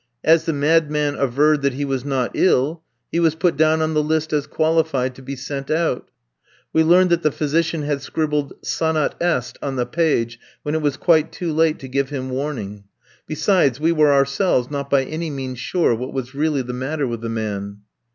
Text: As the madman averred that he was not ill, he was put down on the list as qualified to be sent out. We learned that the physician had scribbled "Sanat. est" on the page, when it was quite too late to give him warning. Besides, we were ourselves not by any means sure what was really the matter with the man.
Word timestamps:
As 0.23 0.45
the 0.45 0.51
madman 0.53 1.13
averred 1.15 1.61
that 1.61 1.75
he 1.75 1.85
was 1.85 2.03
not 2.03 2.31
ill, 2.33 2.81
he 3.11 3.19
was 3.19 3.35
put 3.35 3.55
down 3.55 3.83
on 3.83 3.93
the 3.93 4.01
list 4.01 4.33
as 4.33 4.47
qualified 4.47 5.13
to 5.13 5.21
be 5.21 5.35
sent 5.35 5.69
out. 5.69 6.09
We 6.73 6.83
learned 6.83 7.11
that 7.11 7.21
the 7.21 7.31
physician 7.31 7.83
had 7.83 8.01
scribbled 8.01 8.53
"Sanat. 8.63 9.13
est" 9.21 9.59
on 9.61 9.75
the 9.75 9.85
page, 9.85 10.39
when 10.63 10.73
it 10.73 10.81
was 10.81 10.97
quite 10.97 11.31
too 11.31 11.53
late 11.53 11.77
to 11.81 11.87
give 11.87 12.09
him 12.09 12.31
warning. 12.31 12.85
Besides, 13.27 13.79
we 13.79 13.91
were 13.91 14.11
ourselves 14.11 14.71
not 14.71 14.89
by 14.89 15.03
any 15.03 15.29
means 15.29 15.59
sure 15.59 15.93
what 15.93 16.13
was 16.15 16.33
really 16.33 16.63
the 16.63 16.73
matter 16.73 17.05
with 17.05 17.21
the 17.21 17.29
man. 17.29 17.81